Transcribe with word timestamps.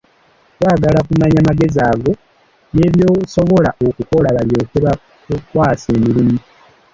Baagala 0.61 0.99
kumanya 1.07 1.39
magezi 1.49 1.81
go 2.01 2.11
ne 2.75 2.85
by'osobola 2.93 3.69
okukola, 3.87 4.27
balyoke 4.37 4.77
bakukwase 4.85 5.89
emirimu. 5.97 6.37